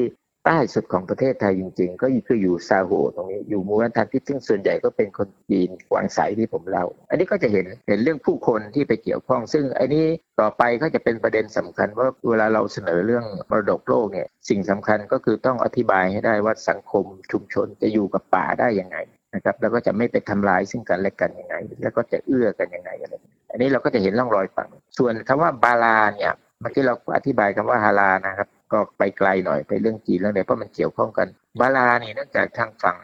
[0.46, 10.06] ใต้สุดของประเทศไทยจริง ๆ ก็คืออยู่ซาโฮตรงนี้อยู่มูลฐานที่ซึ่งส่วนใหญ่ก็เป็นคนจีนกวางใสที่ผมเล่า อันนี้ก็จะเห็นเห็นเรื่องผู้คนที่ไปเกี่ยวข้อง ซึ่งอันนี้
[10.40, 18.98] ต่อไปก็จะเป็นประเด็นสำคัญว่าเวลาเราเสนอเรื่องมรดกโลกเนี่ยสิ่งสำคัญก็คือต้องอธิบายให้ได้ว่าสังคมชุมชนจะอยู่กับป่าได้ยังไง
[19.36, 23.14] นะครับแล้วก็จะไม่ไปทำลายซึ่งกันและกันยังไง แล้วก็จะเอื้อกันยังไงอะไร
[23.52, 31.28] อันนี้เราก็จะเห็นร่องรอยฝั่งส่วนคำว่าบาลาเนี่ยเมื่อกี้เราอธิบายคำว่าฮารานะครับ ก็ไปไกลหน่อยไปเรื่องจีนเรื่องไหนเพราะมันเกี่ยวข้องกัน
[31.60, 32.98] บาลานี่เนื่องจากทางฝั่ง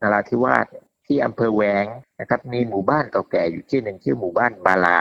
[0.00, 0.66] นาราธิวาส
[1.06, 1.86] ที่อำเภอแหวง
[2.20, 4.98] นะครับมีหมู่บ้านเก่าแก่อยู่ที่หนึ่งชื่อหมู่บ้านบาลา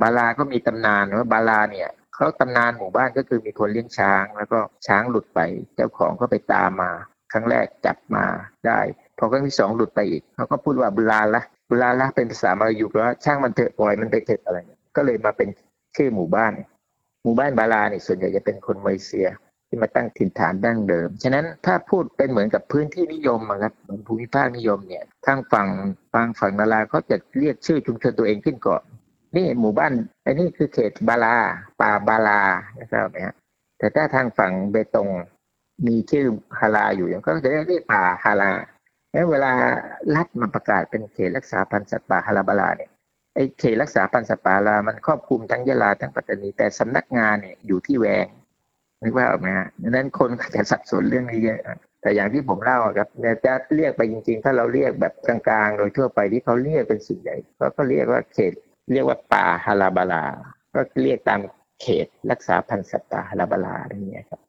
[0.00, 5.40] บาลาก็มีตำนานว่าบาลาเนี่ยเขาตำนานหมู่บ้านก็คือมีคนเลี้ยงช้าง แล้วก็ช้างหลุดไป
[5.76, 6.92] เจ้าของก็ไปตามมา
[7.32, 8.24] ครั้งแรกจับมา
[8.66, 8.78] ได้
[9.18, 14.58] พอครั้งที่สองหลุดไปอีกเขาก็พูดว่าบุลาละบุลาละเป็นภาษามาลายูแปลว่าช่างมันเถอะปล่อยมันไปเถอะอะไร
[14.96, 15.48] ก็เลยมาเป็น
[15.96, 16.52] ชื่อหมู่บ้าน
[17.24, 19.28] หมู่บ้านบาลาเนี่ยส่วนใหญ่จะเป็นคนมาเลเซีย
[19.68, 23.72] ที่มาตั้งถิ่นฐานดั้งเดิม ฉะนั้นถ้าพูดเป็นเหมือนกับพื้นที่นิยมครับ
[24.06, 25.68] ภูมิภาคนิยมเนี่ยทางฝั่ง
[26.14, 28.82] ทางฝั่งนาราเขาจะเรียกชื่อชุมชนตัวเองขึ้นก่อน
[29.36, 29.92] นี่หมู่บ้าน
[30.26, 31.36] อันนี้คือเขตบาลา
[31.80, 32.40] ป่าบาลา
[32.80, 33.36] นะครับนะ
[33.78, 35.08] แต่ถ้าทางฝั่งเบตง
[35.86, 36.24] มีชื่อ
[36.60, 38.52] ฮาราอยู่ก็จะเรียกป่าฮารา
[39.12, 39.52] แล้วเวลา
[40.16, 42.90] รัฐมาประกาศเป็นเขตรักษาพันธุ์สัตว์ป่าฮาราบาลาเนี่ย
[43.34, 48.26] ไอ้เขตรักษาพันธุ์สัตว์ป่าลามันครอบคลุมทั้งยะลาทั้งปัตตานีแต่สำนักงานเนี่ยอยู่ที่แวง
[49.02, 51.58] นึกว่าออกไหมฮะดังนั้นคนจะสับสนเรื่องนี้เยอะ
[52.02, 58.52] แต่อย่างที่ผมเล่าครับเนี่ยจะเรียกไปจริง ๆ ถ้าเราเรียกแบบกลางๆ โดยทั่วไปที่เขาเรียกเป็นสิ่งใหญ่ก็ก็เรียกว่าเขต
[58.92, 60.24] เรียกว่าป่าฮาราบาลา
[60.74, 61.40] ก็เรียกตาม
[61.82, 64.40] เขตรักษาพันธุ์สัตว์ป่าฮาราบาลาอะไรเงี้ยครับ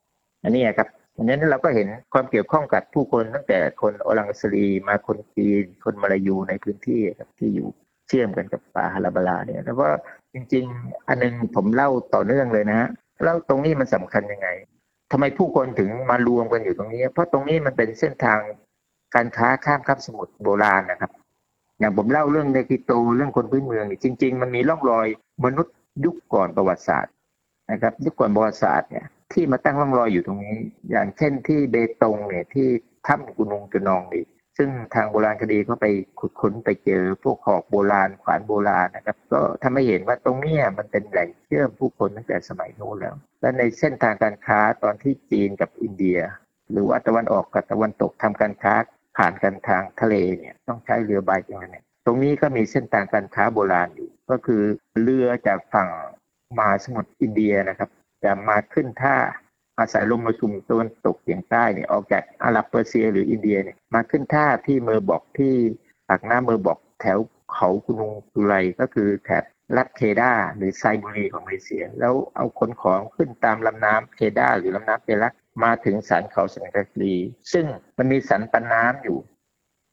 [0.43, 7.69] อันนี้ครับดังนั้นเราก็เห็นความเกี่ยวข้องกับผู้คนตั้งแต่คนอลังสรีมาคนจีนคนมาลายูในพื้นที่ครับที่อยู่
[8.07, 9.87] เชื่อมกันกับป่าฮาราบาลาเนี่ยแล้วก็
[10.33, 12.89] จริง ๆ อันนึงผมเล่าต่อเนื่องเลยนะฮะ
[13.23, 14.47] แล้วตรงนี้มันสำคัญยังไง
[15.11, 18.39] ทำไมผู้คนถึงมารวมกันอยู่ตรงนี้ เพราะตรงนี้มันเป็นเส้นทาง
[19.15, 21.11] การค้าข้ามคาบสมุทรโบราณนะครับ
[21.79, 25.07] อย่างผมเล่าเรื่องในกิโตเรื่องคนพื้นเมืองนี่จริง ๆ มันมีร่องรอย
[25.45, 27.13] มนุษย์ยุคก่อนประวัติศาสตร์
[27.71, 30.57] นะครับ ยุคก่อนประวัติศาสตร์เนี่ยที่มาตั้งร่องรอยอยู่ตรงนี้
[30.89, 32.67] อย่างเช่นที่เบตงเนี่ยที่
[33.07, 34.23] ถ้ำกุนุงจุนองนี่
[34.57, 35.85] ซึ่งทางโบราณคดีก็ไป
[36.19, 46.19] ขุดค้นไปเจอพวกหอกโบราณขวานโบราณนะครับ ก็ทำให้เห็นว่าตรงนี้มันเป็นแหล่งเชื่อมผู้คนตั้งแต่สมัยโน้นแล้ว และในเส้นทางการค้าตอนที่จีนกับอินเดีย
[46.71, 48.73] หรือว่าตะวันออกกับตะวันตกทำการค้า
[49.17, 54.63] ผ่านกันทางทะเลเนี่ยต้องใช้เรือใบตรงนี้ตรงนี้ก็มีเส้นทางการค้าโบราณอยู่ ก็คือ
[55.01, 55.89] เรือจากฝั่ง
[56.59, 57.89] มาสมุทรอินเดียนะครับ
[58.23, 59.15] จะมาขึ้นท่า
[59.79, 65.53] อาศัยลมมรสุมตะวันตกเฉียงใต้เนี่ยออกจากอาหรับเปอร์เซียหรืออินเดียเนี่ยมาขึ้นท่าที่เมอร์บอกที่
[66.09, 67.19] ปากน้ำเมอร์บอกแถว
[67.53, 69.43] เขากุนุงกุไรก็คือแถบ
[69.77, 75.33] รัฐเคดาหรือไซบุรีของมาเลเซีย แล้วเอาขนของขึ้นตามลำน้ำเคดาหรือลำน้ำเปรัก
[75.63, 77.15] มาถึงสันเขาสันกรี
[77.53, 77.65] ซึ่ง
[77.97, 79.17] มันมีสันปันน้ำอยู่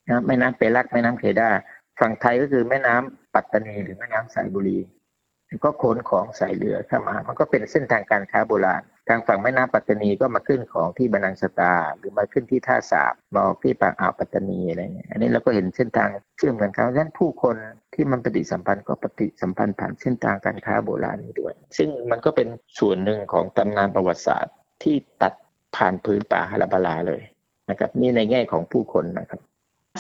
[0.08, 1.48] นะแม่น้ำเปรักแม่น้ำเคดา
[2.00, 4.78] ฝั่งไทยก็คือแม่น้ำปัตตานีหรือแม่น้ำไซบุรี
[5.64, 17.56] ก็ขนของใส่เรือเข้ามา มันก็เป็นเส้นทางการค้าโบราณ ทางฝั่งแม่น้ำปัตตานีก็มาขึ้นของที่บานังสตา หรือมาขึ้นที่ท่าสาบมาอกที่ปากอ่าวปัตตานีอะไรเงี้ย อันนี้เราก็เห็นเส้นทางเชื่อมกันครับดังนั้นผู้คน
[17.94, 25.32] ที่มันปฏิสัมพันธ์ก็ปฏิสัมพันธ์ผ่านเส้นทางการค้าโบราณนี้ด้วย ซึ่งมันก็เป็นส่วนหนึ่งของตำนานประวัติศาสตร์ที่ตัด
[25.76, 27.22] ผ่านพื้นป่าฮาราบาลาเลย
[27.70, 29.40] นะครับ นี่ในแง่ของผู้คนนะครับ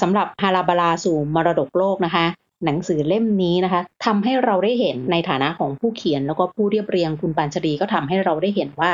[0.02, 2.26] สำหรับฮาราบาลาสู่มรดกโลกนะคะ
[2.64, 8.92] หนังสือเล่มนี้นะคะทำให้เราได้เห็นในฐานะของผู้เขียนแล้วก็ผู้เรียบเรียงคุณปานชรีก็ทำให้เราได้เห็นว่า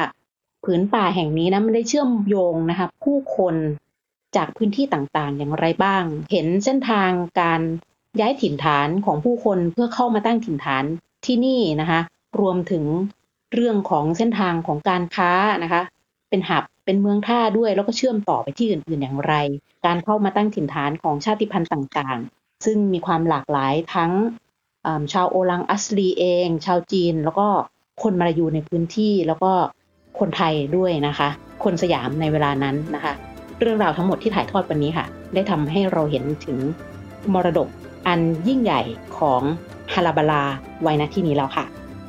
[0.65, 3.55] ผืนป่าแห่งนี้นะมันได้เชื่อมโยงนะคะผู้คน
[4.37, 7.61] จากพื้นที่ต่างๆ อย่างไรบ้าง เห็นเส้นทางการ
[8.21, 10.85] ย้ายถิ่นฐานของผู้คนเพื่อเข้ามาตั้งถิ่นฐาน
[11.27, 12.01] ที่นี่นะคะ
[12.41, 12.85] รวมถึง
[13.55, 15.83] เรื่องของเส้นทางของการค้านะคะ
[16.31, 19.35] เป็นหับเป็นเมืองท่าด้วยแล้วก็เชื่อมต่อไปที่อื่นๆอย่างไร
[19.87, 22.19] การเข้ามาตั้งถิ่นฐานของชาติพันธุ์ต่าง
[22.65, 24.13] ซึ่งมีความหลากหลายทั้ง
[25.13, 27.47] ชาวโอลังอัสลีเอง ชาวจีน แล้วก็
[28.03, 29.53] คนมาลายูในพื้นที่แล้วก็
[30.19, 31.29] คนไทยด้วยนะคะ
[31.65, 33.13] คนสยามในเวลานั้นนะคะ
[33.61, 36.59] เรื่องราวทั้งหมดที่ถ่ายทอดวันนี้ค่ะ ได้ทำให้เราเห็นถึง
[37.33, 37.69] มรดก
[38.07, 38.83] อันยิ่งใหญ่
[39.19, 39.43] ของ
[39.93, 40.43] ฮาราบาลา
[40.83, 41.65] ไว้ณที่นี้แล้วค่ะ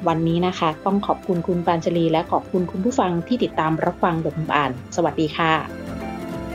[0.07, 5.51] วันนี้นะคะ ต้องขอบคุณคุณปานจลี และขอบคุณคุณผู้ฟังที่ติดตามรับฟังบทอ่าน สวัสดีค่ะ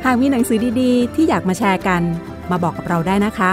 [0.05, 2.03] หากมีหนังสือดีๆ ที่อยากมาแชร์กัน
[2.51, 3.53] มาบอกกับเราได้นะคะ